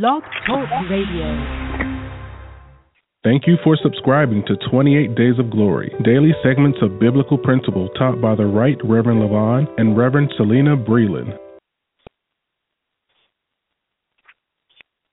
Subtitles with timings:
[0.00, 1.28] Blog Talk Radio.
[3.22, 8.20] Thank you for subscribing to 28 Days of Glory, daily segments of biblical principle taught
[8.20, 11.38] by the Right Reverend Levon and Reverend Selena Breland.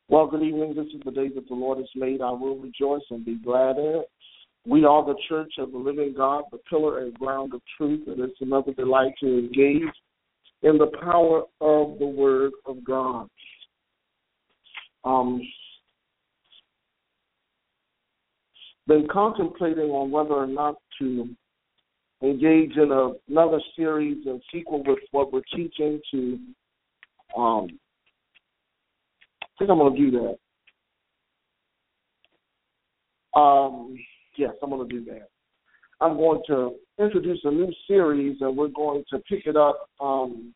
[0.09, 0.73] Well, good evening.
[0.75, 2.21] This is the day that the Lord has made.
[2.21, 4.09] I will rejoice and be glad in it.
[4.65, 8.19] We are the church of the living God, the pillar and ground of truth, and
[8.19, 9.93] it's another delight to engage
[10.63, 13.27] in the power of the Word of God.
[15.03, 15.41] Um,
[18.87, 21.29] been contemplating on whether or not to
[22.21, 26.39] engage in a, another series and sequel with what we're teaching to.
[27.37, 27.67] Um,
[29.41, 30.11] I think I'm going to do
[33.33, 33.39] that.
[33.39, 33.95] Um,
[34.37, 35.29] yes, I'm to do that.
[36.01, 39.87] I'm going to introduce a new series, and we're going to pick it up.
[39.99, 40.53] Um,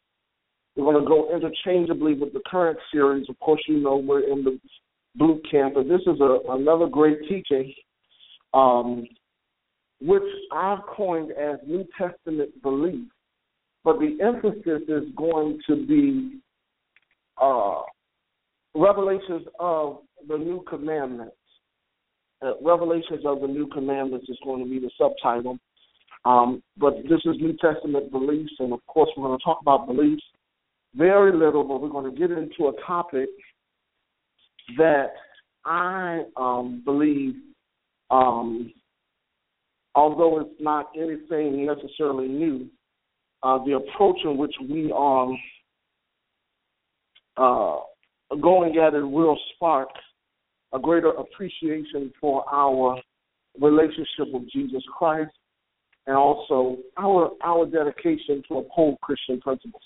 [0.75, 3.27] we're going to go interchangeably with the current series.
[3.29, 4.59] Of course, you know we're in the
[5.15, 7.73] boot camp, and this is a, another great teaching,
[8.53, 9.05] um,
[10.01, 13.07] which I've coined as New Testament belief.
[13.83, 16.39] But the emphasis is going to be
[17.41, 17.81] uh,
[18.73, 21.35] revelations of the new commandments.
[22.41, 25.57] Uh, Revelations of the New Commandments is going to be the subtitle.
[26.25, 29.87] Um, but this is New Testament beliefs, and of course, we're going to talk about
[29.87, 30.23] beliefs
[30.95, 33.29] very little, but we're going to get into a topic
[34.77, 35.11] that
[35.65, 37.35] I um, believe,
[38.11, 38.71] um,
[39.93, 42.67] although it's not anything necessarily new,
[43.43, 45.31] uh, the approach in which we are
[47.37, 47.77] uh,
[48.41, 49.89] going at it will spark
[50.73, 52.99] a greater appreciation for our
[53.59, 55.31] relationship with Jesus Christ
[56.07, 59.81] and also our our dedication to uphold Christian principles.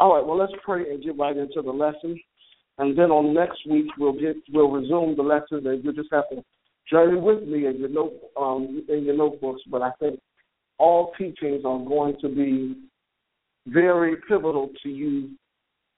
[0.00, 2.18] All right, well let's pray and get right into the lesson.
[2.78, 6.28] And then on next week we'll get we'll resume the lesson and you just have
[6.30, 6.42] to
[6.90, 9.60] journey with me in your note um in your notebooks.
[9.70, 10.18] But I think
[10.78, 12.76] all teachings are going to be
[13.66, 15.30] very pivotal to you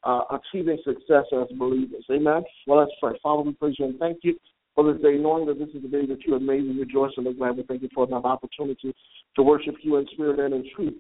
[0.05, 2.05] uh, achieving success as believers.
[2.10, 2.43] Amen.
[2.66, 3.12] Well, let's pray.
[3.22, 4.37] Father, we praise you and thank you
[4.75, 6.62] for this day, knowing that this is the day that you have made.
[6.62, 7.56] We rejoice and are glad.
[7.56, 8.93] We thank you for another opportunity
[9.37, 10.94] to worship you in spirit and in truth.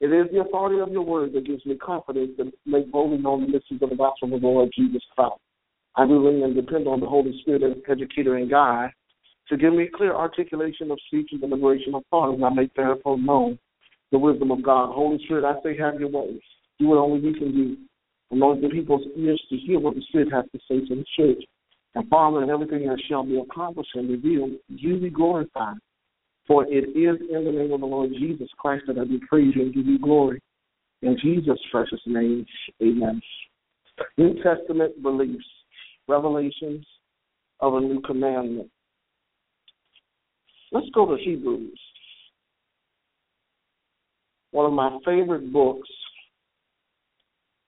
[0.00, 3.42] It is the authority of your word that gives me confidence to make boldly known
[3.42, 5.34] the mysteries of the gospel of the Lord Jesus Christ.
[5.96, 8.90] I lean and depend on the Holy Spirit as educator and guide
[9.48, 13.18] to give me clear articulation of speech and deliberation of thought as I make therefore
[13.18, 13.58] known
[14.12, 14.94] the wisdom of God.
[14.94, 16.40] Holy Spirit, I say, have your way.
[16.78, 17.76] Do what only you can do
[18.30, 21.42] anoint the people's ears to hear what the Spirit has to say to the church.
[21.94, 25.76] And Father, in everything that shall be accomplished and revealed, you be glorified.
[26.48, 29.52] For it is in the name of the Lord Jesus Christ that I do praise
[29.54, 30.40] you and give you glory.
[31.02, 32.44] In Jesus' precious name,
[32.82, 33.20] amen.
[34.16, 35.44] New Testament beliefs,
[36.08, 36.86] revelations
[37.60, 38.70] of a new commandment.
[40.72, 41.78] Let's go to Hebrews.
[44.50, 45.88] One of my favorite books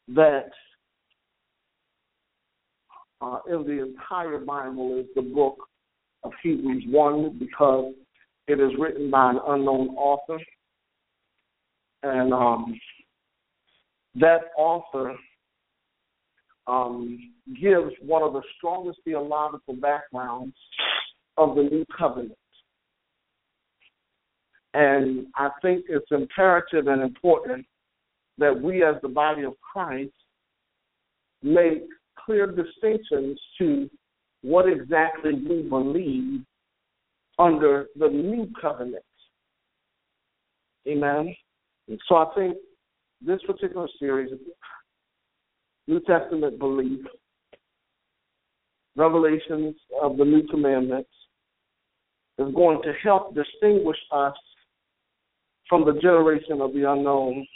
[0.08, 0.50] that
[3.20, 5.58] uh, in the entire Bible is the book
[6.24, 7.92] of Hebrews 1 because
[8.50, 10.38] it is written by an unknown author.
[12.02, 12.78] And um,
[14.16, 15.14] that author
[16.66, 17.18] um,
[17.60, 20.54] gives one of the strongest theological backgrounds
[21.36, 22.32] of the New Covenant.
[24.72, 27.66] And I think it's imperative and important
[28.38, 30.12] that we as the body of Christ
[31.42, 31.82] make
[32.24, 33.90] clear distinctions to
[34.42, 36.40] what exactly we believe
[37.40, 39.04] under the new covenant.
[40.86, 41.34] Amen.
[42.08, 42.56] so I think
[43.24, 44.38] this particular series, of
[45.86, 47.04] New Testament belief,
[48.96, 51.10] revelations of the new commandments,
[52.38, 54.34] is going to help distinguish us
[55.68, 57.46] from the generation of the unknown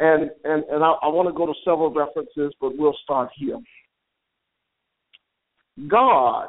[0.00, 3.58] and and and I, I want to go to several references, but we'll start here.
[5.88, 6.48] God,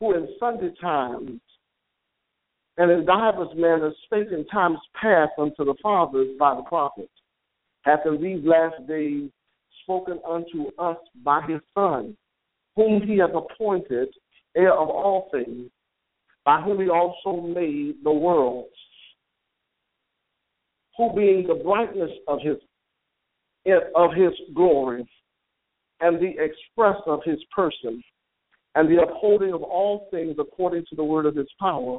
[0.00, 1.40] who in Sunday times
[2.76, 7.10] and in divers manners spake in times past unto the fathers by the prophets,
[7.82, 9.30] hath in these last days
[9.82, 12.16] spoken unto us by his Son,
[12.76, 14.08] whom he hath appointed
[14.56, 15.70] heir of all things,
[16.44, 18.68] by whom he also made the worlds
[20.98, 22.56] who being the brightness of his
[23.94, 25.06] of his glory
[26.00, 28.02] and the express of his person
[28.78, 31.98] and the upholding of all things according to the word of his power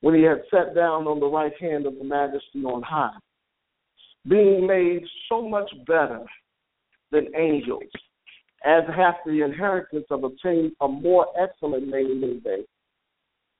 [0.00, 3.16] when he had sat down on the right hand of the majesty on high
[4.28, 6.24] being made so much better
[7.12, 7.84] than angels
[8.64, 12.64] as hath the inheritance of obtaining a more excellent name than they,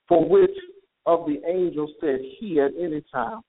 [0.08, 0.50] for which
[1.06, 3.41] of the angels said he at any time,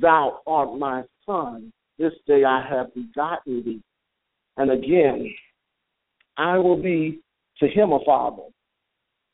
[0.00, 3.82] Thou art my son, this day I have begotten thee.
[4.56, 5.34] And again,
[6.36, 7.20] I will be
[7.60, 8.42] to him a father,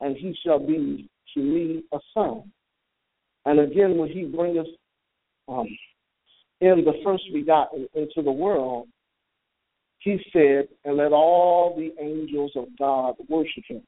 [0.00, 2.50] and he shall be to me a son.
[3.44, 4.66] And again, when he bringeth
[5.48, 5.68] um,
[6.60, 8.88] in the first begotten into the world,
[9.98, 13.82] he said, and let all the angels of God worship him.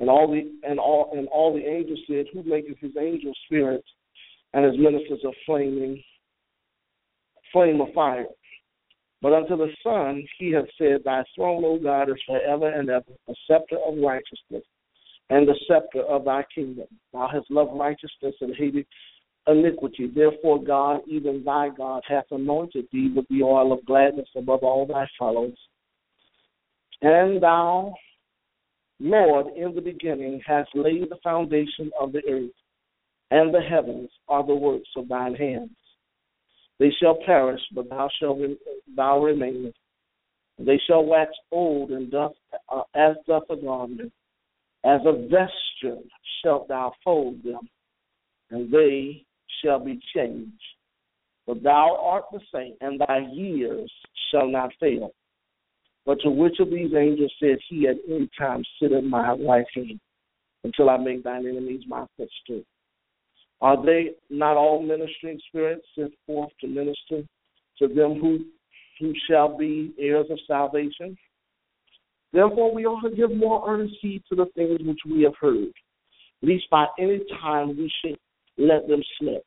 [0.00, 3.88] And all the and all and all the angels said, Who maketh his angel spirits
[4.54, 6.02] and his ministers a flaming
[7.52, 8.26] flame of fire.
[9.20, 13.04] But unto the Son he hath said, Thy throne, O God, is forever and ever,
[13.28, 14.64] a scepter of righteousness,
[15.30, 16.86] and the scepter of thy kingdom.
[17.12, 18.86] Thou hast loved righteousness and hated
[19.48, 20.10] iniquity.
[20.14, 24.86] Therefore, God, even thy God, hath anointed thee with the oil of gladness above all
[24.86, 25.56] thy fellows.
[27.02, 27.94] And thou,
[29.00, 32.50] Lord, in the beginning hast laid the foundation of the earth,
[33.30, 35.70] and the heavens are the works of thine hands.
[36.78, 38.38] They shall perish, but thou shalt
[38.96, 39.72] thou remain.
[40.58, 42.32] They shall wax old and doth
[42.68, 44.12] uh, as doth a garment.
[44.84, 46.00] As a vesture
[46.42, 47.68] shalt thou fold them,
[48.50, 49.24] and they
[49.62, 50.52] shall be changed.
[51.46, 53.90] But thou art the same, and thy years
[54.30, 55.10] shall not fail.
[56.06, 59.66] But to which of these angels said he at any time, Sit at my right
[59.74, 60.00] hand,
[60.64, 62.62] until I make thine enemies my footstool?
[63.60, 67.22] Are they not all ministering spirits sent forth to minister
[67.78, 68.44] to them who
[69.00, 71.16] who shall be heirs of salvation?
[72.32, 75.72] Therefore, we ought to give more earnest heed to the things which we have heard,
[76.42, 78.18] lest by any time we should
[78.58, 79.44] let them slip.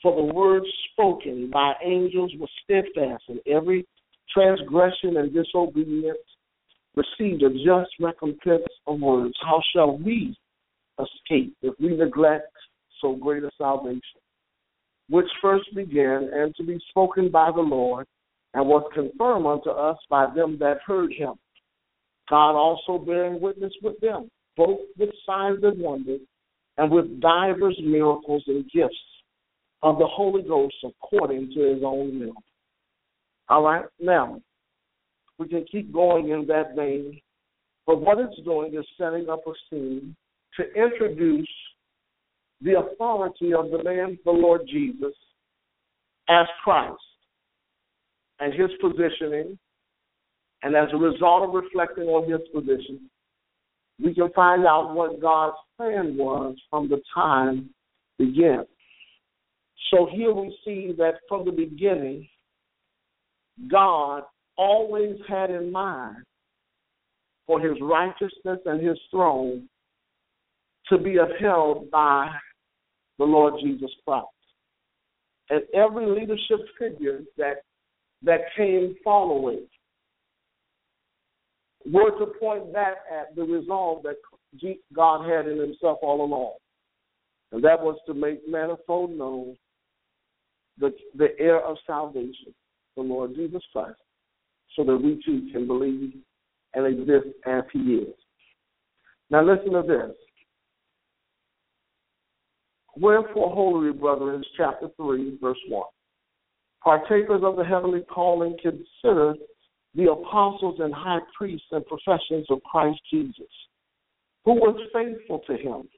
[0.00, 3.86] For the word spoken by angels was steadfast, and every
[4.32, 6.18] transgression and disobedience
[6.96, 9.34] received a just recompense of words.
[9.42, 10.36] How shall we
[10.98, 12.52] escape if we neglect
[13.02, 14.00] so great a salvation,
[15.10, 18.06] which first began and to be spoken by the Lord,
[18.54, 21.34] and was confirmed unto us by them that heard him.
[22.30, 26.20] God also bearing witness with them, both with signs and wonders,
[26.78, 28.94] and with divers miracles and gifts
[29.82, 32.34] of the Holy Ghost according to his own will.
[33.48, 34.40] All right, now
[35.38, 37.20] we can keep going in that vein,
[37.86, 40.14] but what it's doing is setting up a scene
[40.56, 41.48] to introduce
[42.62, 45.14] the authority of the man, the Lord Jesus,
[46.28, 47.00] as Christ
[48.40, 49.58] and his positioning.
[50.64, 53.10] And as a result of reflecting on his position,
[54.02, 57.70] we can find out what God's plan was from the time
[58.18, 58.64] began.
[59.90, 62.28] So here we see that from the beginning,
[63.68, 64.22] God
[64.56, 66.18] always had in mind
[67.46, 69.68] for his righteousness and his throne
[70.88, 72.28] to be upheld by
[73.22, 74.26] the Lord Jesus Christ.
[75.50, 77.62] And every leadership figure that
[78.24, 79.66] that came following
[81.86, 84.16] were to point back at the resolve that
[84.92, 86.54] God had in himself all along.
[87.52, 89.56] And that was to make manifold known
[90.78, 92.54] the, the heir of salvation,
[92.96, 93.98] the Lord Jesus Christ,
[94.74, 96.14] so that we too can believe
[96.74, 98.14] and exist as he is.
[99.30, 100.16] Now listen to this.
[102.96, 105.82] Wherefore, holy brethren, chapter 3, verse 1.
[106.82, 109.34] Partakers of the heavenly calling, consider
[109.94, 113.50] the apostles and high priests and professions of Christ Jesus,
[114.44, 115.88] who was faithful to him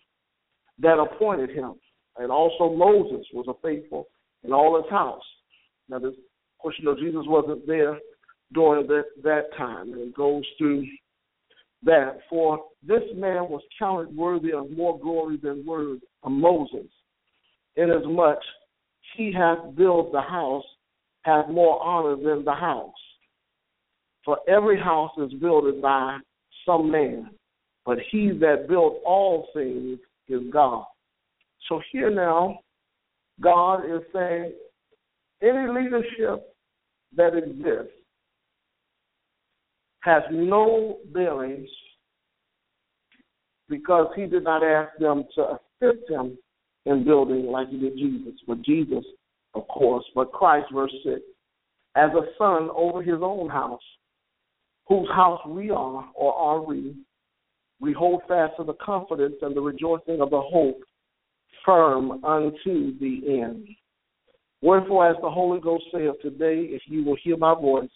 [0.79, 1.75] that appointed him.
[2.17, 4.07] And also Moses was a faithful
[4.45, 5.23] in all his house.
[5.89, 7.99] Now, this, of course, you know, Jesus wasn't there
[8.53, 9.93] during that, that time.
[9.93, 10.87] And it goes through
[11.85, 12.19] that.
[12.29, 16.87] For this man was counted worthy of more glory than word of Moses,
[17.77, 18.39] inasmuch
[19.17, 20.65] he hath built the house,
[21.23, 22.93] hath more honor than the house.
[24.25, 26.19] For every house is built by
[26.67, 27.31] some man,
[27.85, 29.99] but he that built all things
[30.29, 30.85] is God.
[31.69, 32.61] So here now,
[33.41, 34.53] God is saying
[35.43, 36.55] any leadership
[37.17, 37.93] that exists
[40.05, 41.69] has no bearings
[43.69, 46.37] because he did not ask them to assist him
[46.85, 48.35] in building like he did Jesus.
[48.47, 49.05] But Jesus,
[49.55, 51.21] of course, but Christ, verse 6,
[51.97, 53.81] as a son over his own house,
[54.87, 56.95] whose house we are, or are we,
[57.81, 60.81] we hold fast to the confidence and the rejoicing of the hope
[61.65, 63.67] firm unto the end.
[64.61, 67.91] Wherefore, as the Holy Ghost saith today, if you will hear my voice,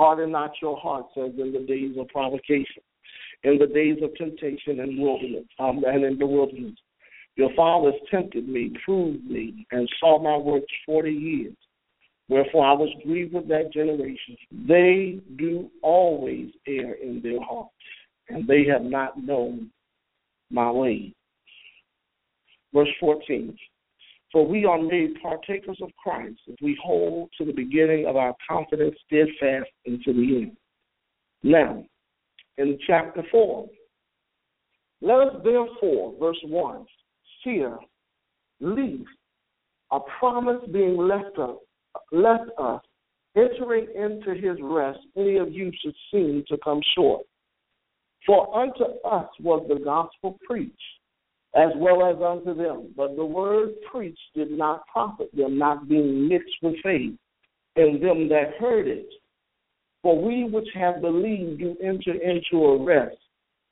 [0.00, 2.82] Harden not your hearts as in the days of provocation,
[3.44, 6.74] in the days of temptation and wilderness, um, and in the wilderness.
[7.36, 11.54] Your fathers tempted me, proved me, and saw my works forty years.
[12.30, 14.38] Wherefore I was grieved with that generation.
[14.66, 17.74] They do always err in their hearts,
[18.30, 19.70] and they have not known
[20.50, 21.12] my ways.
[22.72, 23.54] Verse 14
[24.32, 28.34] For we are made partakers of Christ if we hold to the beginning of our
[28.48, 30.56] confidence steadfast into the end.
[31.42, 31.84] Now,
[32.58, 33.66] in chapter 4,
[35.00, 36.84] let us therefore, verse 1,
[37.42, 37.78] fear
[38.60, 39.08] least
[39.90, 41.56] a promise being left us
[42.12, 42.82] left us,
[43.36, 47.26] entering into his rest, any of you should seem to come short.
[48.26, 50.76] For unto us was the gospel preached,
[51.54, 52.92] as well as unto them.
[52.96, 57.14] But the word preached did not profit them, not being mixed with faith
[57.76, 59.08] in them that heard it.
[60.02, 63.16] For we which have believed do enter into a rest,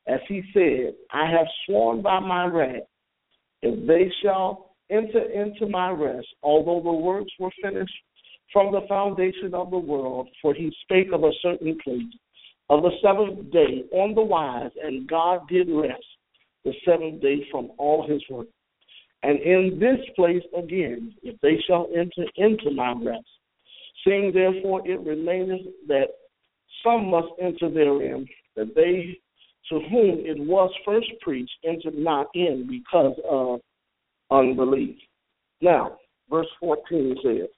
[0.07, 2.83] as he said, I have sworn by my wrath,
[3.63, 7.95] if they shall enter into my rest, although the works were finished
[8.53, 12.03] from the foundation of the world, for he spake of a certain place
[12.71, 16.05] of the seventh day on the wise, and God did rest
[16.65, 18.49] the seventh day from all his work.
[19.23, 23.27] And in this place again, if they shall enter into my rest,
[24.05, 26.09] seeing therefore it remaineth that
[26.85, 29.19] some must enter therein, that they
[29.71, 33.61] to whom it was first preached entered not in because of
[34.31, 34.97] unbelief.
[35.61, 35.99] Now,
[36.31, 37.49] verse 14 says,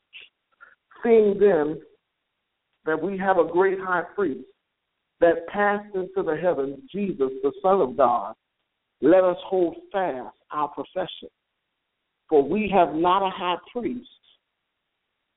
[1.02, 1.80] seeing then
[2.86, 4.48] that we have a great high priest
[5.20, 8.34] that passed into the heavens, Jesus, the Son of God,
[9.00, 11.28] let us hold fast our profession.
[12.28, 14.08] For we have not a high priest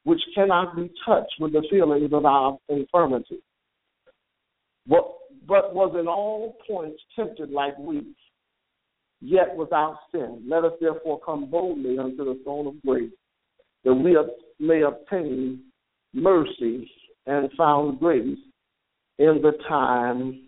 [0.04, 3.42] which cannot be touched with the feelings of our infirmity,
[4.86, 5.08] but,
[5.48, 8.14] but was in all points tempted like we,
[9.22, 10.44] yet without sin.
[10.48, 13.12] Let us therefore come boldly unto the throne of grace,
[13.86, 14.18] that we
[14.60, 15.62] may obtain
[16.14, 16.92] mercy
[17.26, 18.38] and found grace
[19.20, 20.42] in the time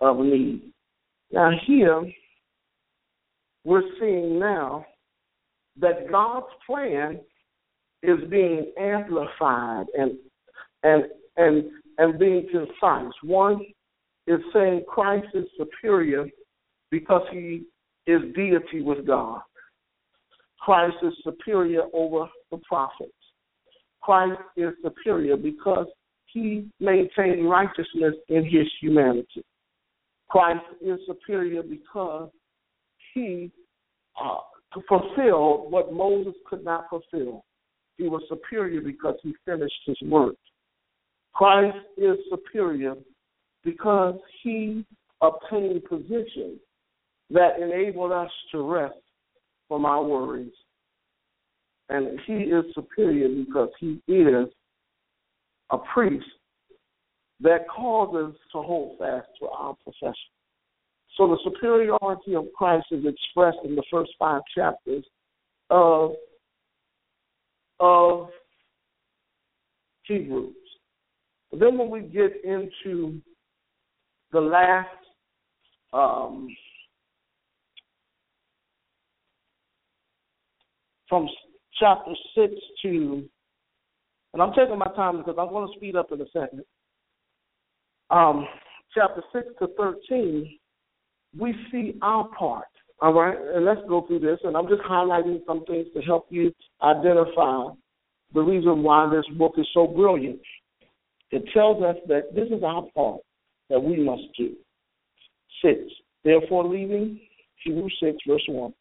[0.00, 0.72] of need.
[1.32, 2.10] Now, here
[3.64, 4.86] we're seeing now
[5.80, 7.20] that God's plan
[8.02, 10.12] is being amplified and
[10.82, 11.04] and
[11.36, 11.64] and
[11.98, 13.12] and being concise.
[13.22, 13.60] One
[14.26, 16.26] is saying Christ is superior
[16.90, 17.64] because he
[18.06, 19.40] is deity with God.
[20.60, 23.12] Christ is superior over the prophets.
[24.02, 25.86] Christ is superior because
[26.26, 29.44] he maintained righteousness in his humanity.
[30.28, 32.30] Christ is superior because
[33.14, 33.50] he
[34.20, 34.36] uh,
[34.88, 37.44] fulfilled what Moses could not fulfill.
[37.96, 40.34] He was superior because he finished his work.
[41.32, 42.94] Christ is superior
[43.64, 44.84] because he
[45.22, 46.58] obtained position
[47.30, 48.94] that enabled us to rest
[49.68, 50.52] from our worries.
[51.88, 54.48] And he is superior because he is
[55.70, 56.26] a priest
[57.40, 60.14] that causes to hold fast to our profession.
[61.16, 65.04] So the superiority of Christ is expressed in the first five chapters
[65.70, 66.12] of
[67.80, 68.28] of
[70.04, 70.54] Hebrews.
[71.50, 73.20] But then when we get into
[74.32, 74.88] the last
[75.92, 76.48] um,
[81.08, 81.28] from
[81.78, 82.52] chapter 6
[82.82, 83.24] to,
[84.32, 86.62] and I'm taking my time because I'm going to speed up in a second.
[88.10, 88.46] Um,
[88.94, 90.58] chapter 6 to 13,
[91.38, 92.66] we see our part.
[93.00, 94.38] All right, and let's go through this.
[94.44, 97.68] And I'm just highlighting some things to help you identify
[98.32, 100.40] the reason why this book is so brilliant.
[101.30, 103.20] It tells us that this is our part
[103.68, 104.54] that we must do.
[105.62, 105.78] Six.
[106.24, 107.20] Therefore, leaving
[107.64, 108.72] Hebrews 6, verse 1.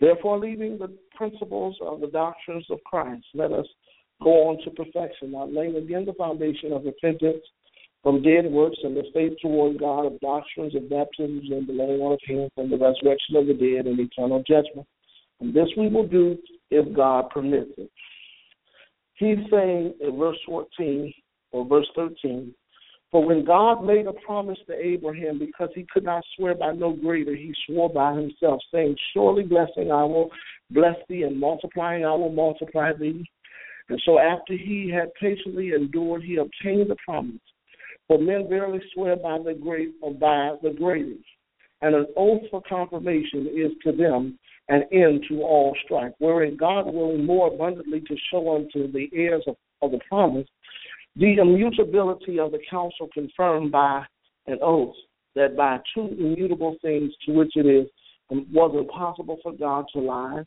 [0.00, 3.66] Therefore, leaving the principles of the doctrines of Christ, let us
[4.22, 7.42] go on to perfection, not laying again the foundation of repentance
[8.04, 12.02] from dead works and the faith toward God of doctrines of baptisms and the laying
[12.02, 14.86] on of hands and the resurrection of the dead and eternal judgment.
[15.40, 16.36] And this we will do
[16.70, 17.90] if God permits it.
[19.14, 21.12] He's saying in verse 14
[21.52, 22.54] or verse 13,
[23.10, 26.92] for when God made a promise to Abraham, because he could not swear by no
[26.92, 30.30] greater, he swore by himself, saying, Surely blessing I will
[30.72, 33.24] bless thee, and multiplying I will multiply thee.
[33.88, 37.40] And so after he had patiently endured, he obtained the promise.
[38.08, 41.24] For men verily swear by the great or by the greatest.
[41.82, 46.86] And an oath for confirmation is to them an end to all strife, wherein God
[46.86, 50.48] willing more abundantly to show unto the heirs of, of the promise
[51.16, 54.04] The immutability of the counsel confirmed by
[54.46, 54.96] an oath
[55.34, 57.86] that by two immutable things to which it is
[58.30, 60.42] um, was impossible for God to lie,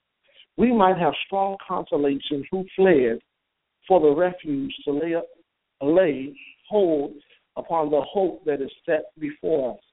[0.58, 3.20] we might have strong consolation who fled
[3.88, 5.16] for the refuge to lay,
[5.82, 6.36] lay
[6.70, 7.14] hold
[7.58, 9.84] upon the hope that is set before us,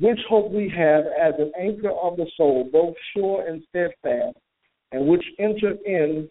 [0.00, 4.36] which hope we have as an anchor of the soul, both sure and steadfast,
[4.92, 6.28] and which in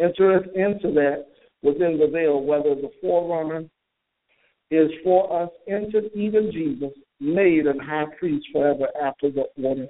[0.00, 1.26] entereth into that
[1.62, 3.64] within the veil, whether the forerunner
[4.70, 9.88] is for us entered even Jesus, made an high priest forever after the order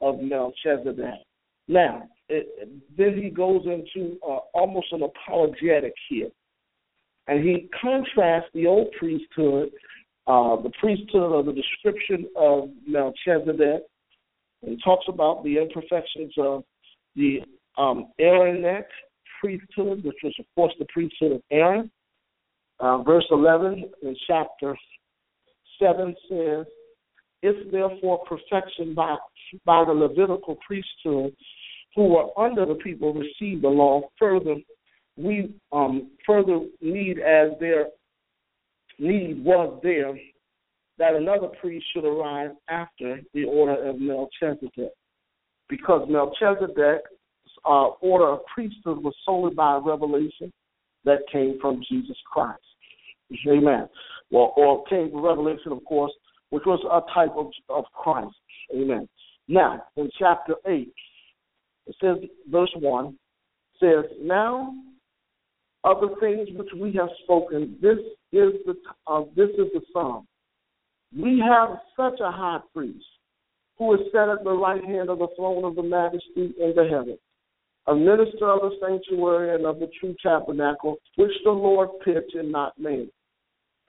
[0.00, 1.20] of Melchizedek.
[1.66, 6.28] Now, it, then he goes into uh, almost an apologetic here.
[7.26, 9.70] And he contrasts the old priesthood,
[10.26, 13.82] uh, the priesthood of the description of Melchizedek,
[14.62, 16.64] and talks about the imperfections of
[17.16, 17.40] the
[17.78, 18.86] um, Aaronic
[19.40, 21.90] priesthood, which was, of course, the priesthood of Aaron.
[22.80, 24.76] Uh, verse 11 in chapter
[25.80, 26.66] 7 says,
[27.42, 29.16] If therefore perfection by,
[29.64, 31.34] by the Levitical priesthood,
[31.94, 34.56] who were under the people, received the law, further
[35.16, 37.86] we um, further need as their
[38.98, 40.14] need was there
[40.98, 44.92] that another priest should arise after the order of Melchizedek,
[45.68, 47.10] because Melchizedek's
[47.64, 50.52] uh, order of priesthood was solely by revelation
[51.04, 52.62] that came from Jesus Christ.
[53.48, 53.88] Amen.
[54.30, 56.12] Well, or came from revelation, of course,
[56.50, 58.34] which was a type of, of Christ.
[58.74, 59.08] Amen.
[59.48, 60.92] Now, in chapter 8,
[61.86, 62.16] it says,
[62.50, 63.18] verse 1
[63.80, 64.74] says, Now
[65.84, 67.98] of the things which we have spoken, this
[68.32, 68.74] is the
[69.06, 70.26] uh, this is the sum.
[71.16, 73.04] We have such a high priest
[73.78, 76.88] who is set at the right hand of the throne of the majesty in the
[76.90, 77.18] heavens,
[77.86, 82.50] a minister of the sanctuary and of the true tabernacle, which the Lord pitched and
[82.50, 83.10] not made.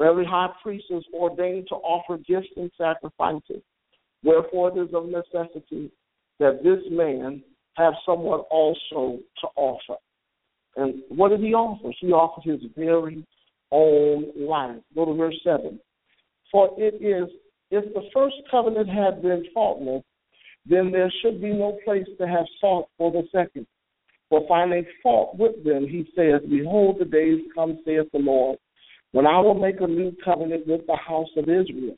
[0.05, 3.61] Every high priest is ordained to offer gifts and sacrifices.
[4.23, 5.91] Wherefore it is of necessity
[6.39, 7.41] that this man
[7.75, 9.95] have someone also to offer.
[10.75, 11.93] And what did he offer?
[11.99, 13.25] He offered his very
[13.71, 14.81] own life.
[14.93, 15.79] Go to verse 7.
[16.51, 17.29] For it is,
[17.71, 20.03] if the first covenant had been faultless,
[20.65, 23.67] then there should be no place to have sought for the second.
[24.29, 28.57] For finding fault with them, he says, Behold, the days come, saith the Lord,
[29.11, 31.95] when I will make a new covenant with the house of Israel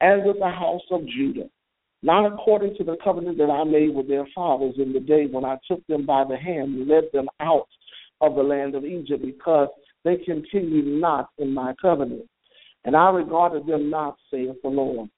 [0.00, 1.50] and with the house of Judah,
[2.02, 5.44] not according to the covenant that I made with their fathers in the day when
[5.44, 7.66] I took them by the hand and led them out
[8.26, 9.68] of the land of Egypt because
[10.04, 12.28] they continued not in my covenant.
[12.84, 15.08] And I regarded them not, saith the Lord.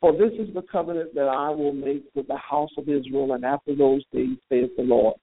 [0.00, 3.44] For this is the covenant that I will make with the house of Israel, and
[3.44, 5.14] after those days, saith the Lord.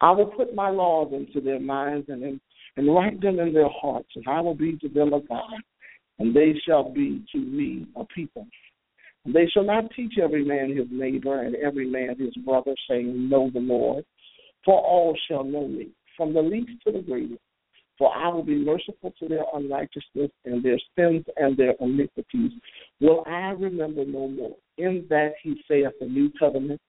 [0.00, 2.40] I will put my laws into their minds and, in,
[2.76, 5.60] and write them in their hearts, and I will be to them a God,
[6.18, 8.46] and they shall be to me a people.
[9.24, 13.28] And they shall not teach every man his neighbor and every man his brother, saying,
[13.28, 14.04] Know the Lord,
[14.64, 17.40] for all shall know me, from the least to the greatest.
[17.96, 22.52] For I will be merciful to their unrighteousness and their sins and their iniquities.
[23.00, 24.56] Will I remember no more?
[24.76, 26.80] In that he saith the new covenant,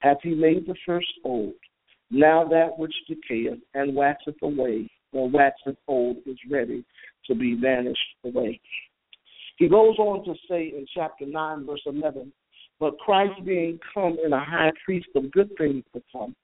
[0.00, 1.54] hath he made the first old.
[2.10, 6.84] Now that which decayeth and waxeth away, or waxeth old, is ready
[7.26, 8.60] to be vanished away.
[9.58, 12.32] He goes on to say in chapter 9, verse 11,
[12.78, 16.34] But Christ being come in a high priest of good things to come,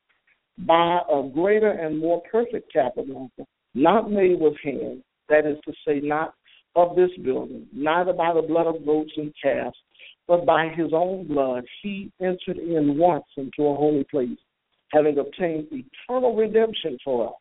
[0.67, 6.01] by a greater and more perfect tabernacle, not made with hands, that is to say,
[6.01, 6.35] not
[6.75, 9.77] of this building, neither by the blood of goats and calves,
[10.29, 14.39] but by his own blood, he entered in once into a holy place,
[14.93, 17.35] having obtained eternal redemption for us.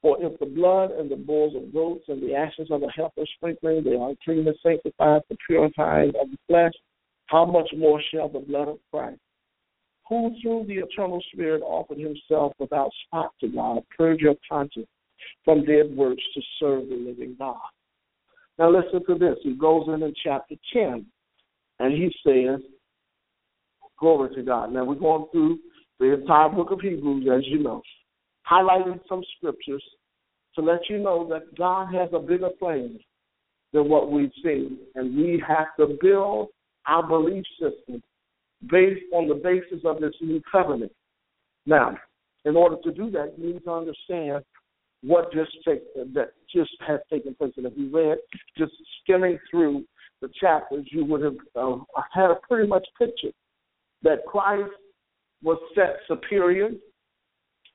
[0.00, 3.26] For if the blood and the bulls of goats and the ashes of a heifer
[3.36, 6.72] sprinkling they are the uncleanness sanctified the purifying of the flesh,
[7.26, 9.20] how much more shall the blood of Christ,
[10.08, 14.88] who through the eternal Spirit offered himself without spot to God, purge your conscience
[15.44, 17.56] from dead works to serve the living God.
[18.58, 19.36] Now listen to this.
[19.42, 21.06] He goes in in chapter 10
[21.78, 22.60] and he says,
[23.98, 24.72] Glory to God.
[24.72, 25.58] Now we're going through
[25.98, 27.82] the entire book of Hebrews, as you know,
[28.48, 29.82] highlighting some scriptures
[30.54, 32.98] to let you know that God has a bigger plan
[33.72, 34.78] than what we've seen.
[34.94, 36.48] And we have to build
[36.86, 38.02] our belief system
[38.66, 40.92] based on the basis of this new covenant.
[41.66, 41.96] Now,
[42.44, 44.44] in order to do that, you need to understand
[45.02, 45.82] what just take,
[46.14, 47.52] that just has taken place.
[47.56, 48.18] And if you read,
[48.56, 49.84] just skimming through
[50.20, 51.76] the chapters, you would have uh,
[52.12, 53.30] had a pretty much picture
[54.02, 54.70] that Christ
[55.42, 56.70] was set superior,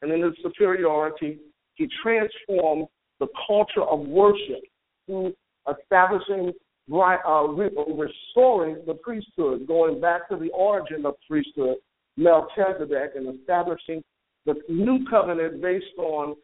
[0.01, 1.39] and in his superiority,
[1.75, 2.87] he transformed
[3.19, 4.61] the the culture of worship
[5.05, 5.33] through
[5.71, 6.51] establishing,
[6.91, 11.77] uh, restoring the priesthood, going back to the origin of priesthood,
[12.17, 14.03] Melchizedek, and establishing
[14.45, 16.35] the new covenant based on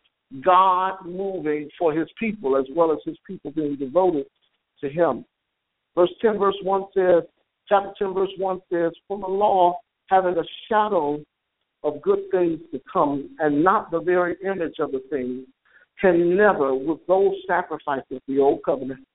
[0.43, 4.25] God moving for his people as well as his people being devoted
[4.81, 5.25] to him.
[5.95, 7.23] Verse 10, verse 1 says,
[7.67, 11.19] chapter 10, verse 1 says, For the law having a shadow
[11.83, 15.45] of good things to come and not the very image of the things
[15.99, 19.05] can never, with those sacrifices, the old covenant,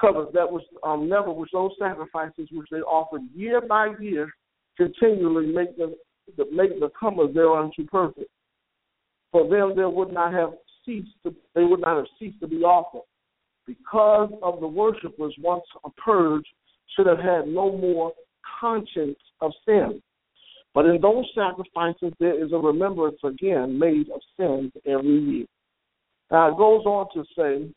[0.00, 4.28] cover that was um, never with those sacrifices which they offered year by year,
[4.76, 5.94] continually make the,
[6.36, 8.30] the make the comers thereunto perfect.
[9.30, 10.50] For them there would not have
[10.84, 13.06] ceased to they would not have ceased to be offered.
[13.66, 15.62] Because of the worshippers once
[16.04, 16.48] purged
[16.96, 18.12] should have had no more
[18.60, 20.02] conscience of sin.
[20.74, 25.46] But in those sacrifices, there is a remembrance again made of sins every year.
[26.30, 27.72] Now it goes on to say,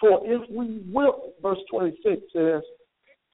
[0.00, 2.62] For if we will, verse 26 says,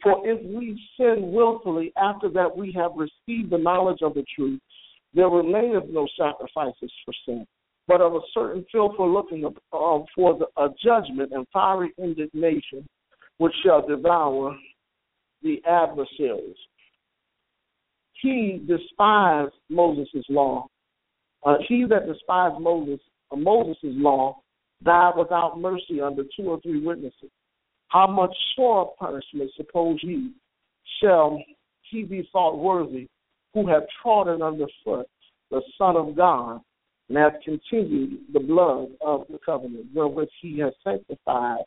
[0.03, 4.61] For if we sin willfully after that we have received the knowledge of the truth,
[5.15, 7.47] there remaineth no sacrifices for sin,
[7.87, 12.87] but of a certain fearful looking of, uh, for the, a judgment and fiery indignation
[13.39, 14.57] which shall devour
[15.43, 16.57] the adversaries
[18.21, 20.67] he despised Moses' law.
[21.45, 23.01] Uh, he that despised Moses,
[23.31, 24.41] uh, Moses' law
[24.83, 27.31] died without mercy under two or three witnesses.
[27.89, 30.33] How much sore punishment, suppose ye,
[31.01, 31.43] shall
[31.91, 33.09] he be thought worthy
[33.55, 35.09] who hath trodden under foot
[35.51, 36.61] the Son of God
[37.09, 41.63] and hath continued the blood of the covenant wherewith he has sanctified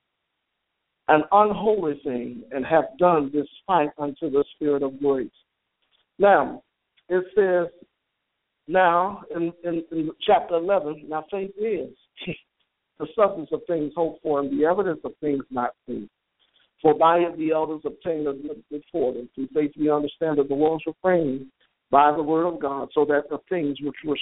[1.07, 5.29] an unholy thing and hath done despite unto the Spirit of grace
[6.19, 6.63] now,
[7.07, 7.73] it says,
[8.67, 11.89] now in, in, in chapter 11, now faith is
[12.99, 16.09] the substance of things hoped for and the evidence of things not seen.
[16.81, 20.47] For by it the elders obtained a good report, and through faith we understand that
[20.47, 21.47] the worlds were framed
[21.91, 24.17] by the word of God, so that the things which were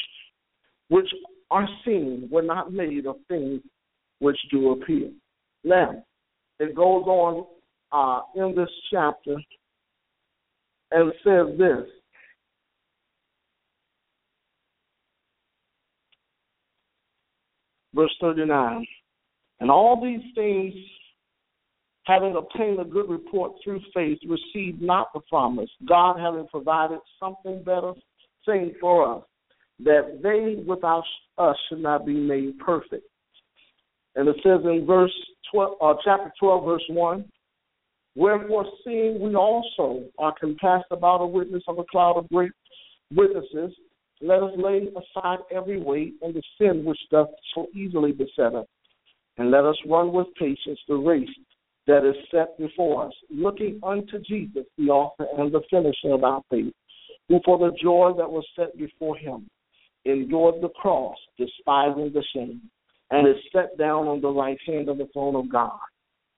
[0.90, 1.08] which
[1.52, 3.62] are seen were not made of things
[4.20, 5.12] which do appear.
[5.64, 6.04] Now,
[6.60, 7.46] it goes on
[7.92, 9.36] uh, in this chapter
[10.92, 11.86] and says this.
[17.98, 18.86] Verse 39
[19.60, 20.74] And all these things,
[22.06, 27.64] having obtained a good report through faith, received not the promise, God having provided something
[27.64, 27.94] better,
[28.46, 29.24] saying for us,
[29.84, 31.04] that they without
[31.40, 33.04] us should not be made perfect.
[34.16, 35.14] And it says in verse
[35.52, 37.26] 12, uh, chapter 12, verse 1,
[38.16, 42.52] Wherefore, seeing we also are compassed about a witness of a cloud of great
[43.12, 43.76] witnesses,
[44.22, 48.66] let us lay aside every weight and the sin which doth so easily beset us,
[49.38, 51.30] and let us run with patience the race
[51.86, 56.42] that is set before us, looking unto Jesus, the author and the finisher of our
[56.50, 56.74] faith,
[57.30, 59.48] who for the joy that was set before him
[60.06, 62.62] endured the cross, despising the shame,
[63.12, 65.80] and is set down on the right hand of the throne of God.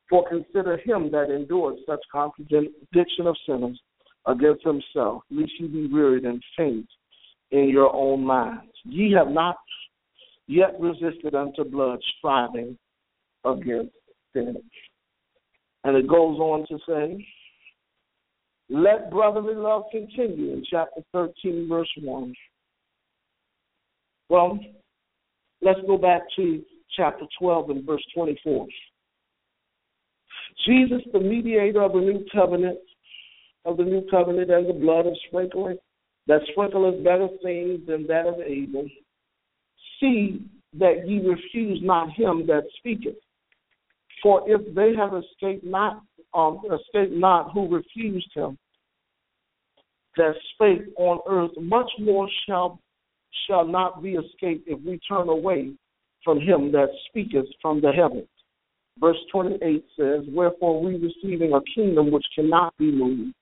[0.10, 3.80] For consider him that endured such contradiction of sinners
[4.26, 6.88] against himself, lest you be wearied and faint
[7.52, 8.72] in your own minds.
[8.84, 9.58] Ye have not
[10.48, 12.78] yet resisted unto blood, striving
[13.46, 13.94] against
[14.34, 14.58] sin.
[15.84, 17.26] And it goes on to say,
[18.70, 22.34] Let brotherly love continue in chapter 13, verse 1.
[24.30, 24.60] Well,
[25.62, 26.62] let's go back to
[26.96, 28.68] chapter 12 and verse 24.
[30.66, 32.80] Jesus, the mediator of the new covenant,
[33.66, 35.78] of the new covenant and the blood of sprinkling,
[36.30, 38.88] that sprinkleth better things than that of Abel.
[40.00, 40.42] See
[40.78, 43.18] that ye refuse not him that speaketh.
[44.22, 48.58] For if they have escaped not, um, escaped not who refused him
[50.18, 52.80] that spake on earth, much more shall
[53.48, 55.72] shall not be escaped if we turn away
[56.24, 58.28] from him that speaketh from the heavens.
[59.00, 63.34] Verse 28 says, Wherefore we receiving a kingdom which cannot be moved,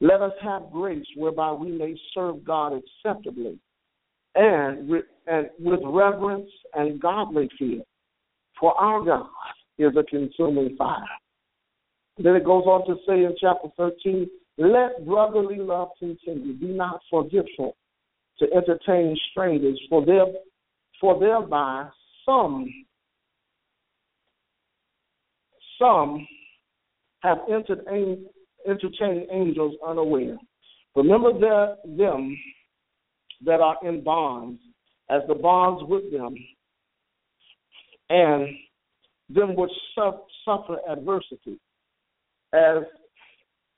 [0.00, 3.58] let us have grace whereby we may serve God acceptably
[4.34, 7.82] and with, and with reverence and godly fear.
[8.58, 9.26] For our God
[9.78, 11.02] is a consuming fire.
[12.18, 16.54] Then it goes on to say in chapter 13, Let brotherly love continue.
[16.54, 17.76] Be not forgetful
[18.38, 20.26] to entertain strangers, for, there,
[21.00, 21.88] for thereby
[22.24, 22.66] some
[25.78, 26.26] some
[27.22, 27.80] have entered
[28.66, 30.36] entertained angels unaware.
[30.96, 32.36] Remember that them
[33.44, 34.60] that are in bonds,
[35.08, 36.34] as the bonds with them,
[38.10, 38.48] and
[39.28, 41.58] them which suffer adversity,
[42.52, 42.82] as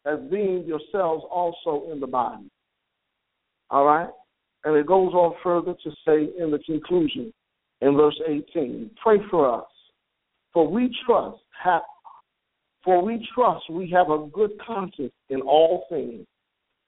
[0.04, 2.50] as being yourselves also in the body.
[3.70, 4.10] All right?
[4.64, 7.32] And it goes on further to say in the conclusion,
[7.80, 9.68] in verse 18, pray for us,
[10.52, 11.82] for we trust, have,
[12.84, 16.26] for we trust we have a good conscience in all things,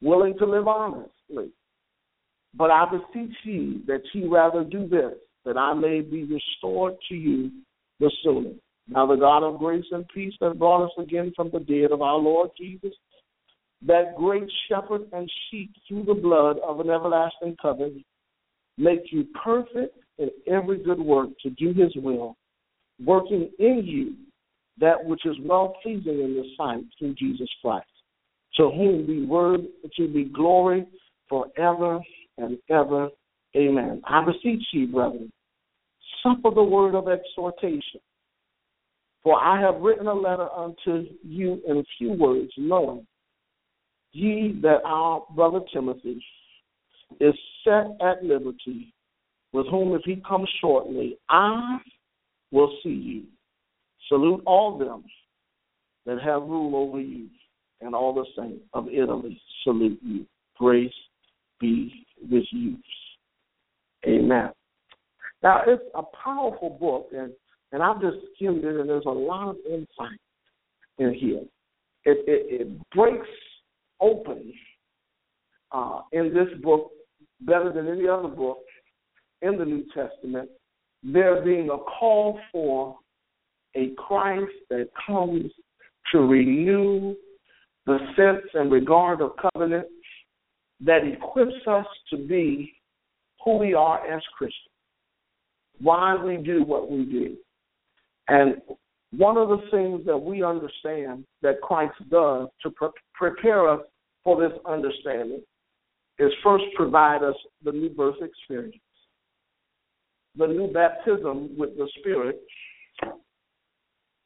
[0.03, 1.51] willing to live honestly.
[2.57, 7.15] But I beseech ye that ye rather do this, that I may be restored to
[7.15, 7.51] you
[8.01, 8.53] the sooner.
[8.89, 12.03] Now the God of grace and peace that brought us again from the dead of
[12.03, 12.93] our Lord Jesus,
[13.87, 18.05] that great shepherd and sheep through the blood of an everlasting covenant,
[18.79, 22.37] make you perfect in every good work to do his will,
[23.05, 24.15] working in you
[24.79, 27.87] that which is well pleasing in the sight through Jesus Christ,
[28.57, 29.63] to whom be word
[29.97, 30.87] to be glory
[31.29, 32.01] forever
[32.39, 33.09] and ever.
[33.57, 34.03] Amen.
[34.05, 35.33] I beseech you, brethren,
[36.23, 38.01] suffer the word of exhortation.
[39.23, 43.07] For I have written a letter unto you in few words, knowing
[44.13, 46.23] ye that our brother Timothy
[47.21, 47.35] is
[47.65, 48.93] set at liberty,
[49.53, 51.79] with whom if he comes shortly, I
[52.51, 53.23] will see you.
[54.09, 55.05] Salute all them
[56.07, 57.29] that have rule over you,
[57.81, 60.27] and all the saints of Italy salute you.
[60.59, 60.93] Grace
[61.61, 62.77] be with you.
[64.07, 64.51] Amen.
[65.43, 67.33] Now it's a powerful book, and
[67.73, 70.21] and I've just skimmed it, and there's a lot of insight
[70.99, 71.43] in here.
[72.05, 73.29] It it, it breaks
[74.01, 74.53] open
[75.73, 76.91] uh, in this book
[77.41, 78.59] better than any other book
[79.43, 80.49] in the New Testament.
[81.03, 82.97] There being a call for
[83.77, 85.51] a Christ that comes
[86.13, 87.15] to renew
[87.87, 89.87] the sense and regard of covenant
[90.81, 92.73] that equips us to be
[93.45, 94.71] who we are as Christians,
[95.81, 97.37] why we do what we do.
[98.29, 98.57] And
[99.17, 103.81] one of the things that we understand that Christ does to pre- prepare us
[104.25, 105.43] for this understanding
[106.19, 107.35] is first provide us
[107.65, 108.77] the new birth experience,
[110.37, 112.41] the new baptism with the Spirit,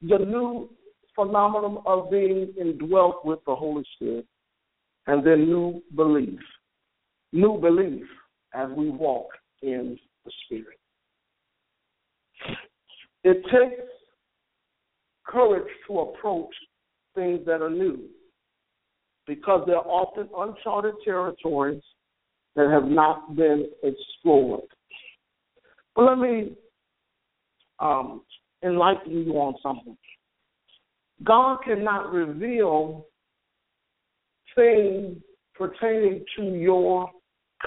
[0.03, 0.71] the new
[1.15, 4.27] phenomenon of being indwelt with the Holy Spirit,
[5.07, 6.39] and then new belief.
[7.33, 8.05] New belief
[8.55, 9.27] as we walk
[9.63, 10.79] in the Spirit.
[13.25, 13.83] It takes
[15.27, 16.55] courage to approach
[17.15, 18.05] things that are new
[19.27, 21.83] because they're often uncharted territories
[22.57, 24.63] that have not been explored.
[25.95, 26.57] But let me
[27.81, 28.23] um,
[28.63, 29.97] enlighten you on something.
[31.25, 33.07] God cannot reveal
[34.55, 35.19] things
[35.55, 37.11] pertaining to your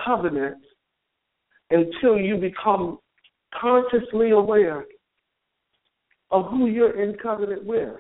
[0.04, 0.58] covenant
[1.70, 3.00] until you become
[3.60, 4.86] consciously aware
[6.32, 7.96] of who you're in covenant with.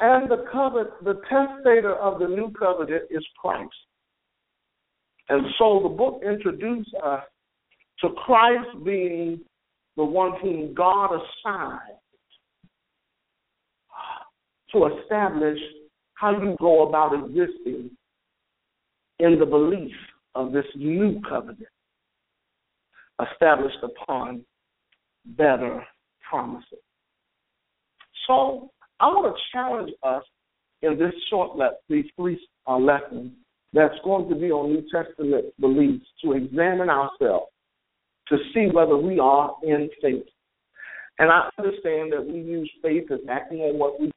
[0.00, 3.70] And the covenant, the testator of the new covenant is Christ.
[5.28, 7.24] And so the book introduces us
[8.00, 9.40] to Christ being
[9.98, 11.98] the one whom God assigned
[14.72, 15.58] to establish
[16.14, 17.90] how you go about existing
[19.18, 19.94] in the belief
[20.36, 21.66] of this new covenant
[23.32, 24.44] established upon
[25.24, 25.84] better
[26.30, 26.78] promises.
[28.28, 30.22] So I want to challenge us
[30.82, 33.32] in this short lesson, these three uh, lessons
[33.72, 37.50] that's going to be on New Testament beliefs to examine ourselves
[38.28, 40.26] to see whether we are in faith.
[41.18, 44.10] And I understand that we use faith as acting on what we